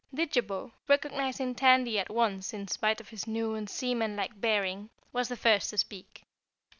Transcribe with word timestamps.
Didjabo, 0.11 0.71
recognizing 0.87 1.53
Tandy 1.53 1.99
at 1.99 2.09
once 2.09 2.55
in 2.55 2.67
spite 2.67 2.99
of 2.99 3.09
his 3.09 3.27
new 3.27 3.53
and 3.53 3.69
seaman 3.69 4.15
like 4.15 4.41
bearing, 4.41 4.89
was 5.13 5.29
the 5.29 5.37
first 5.37 5.69
to 5.69 5.77
speak. 5.77 6.23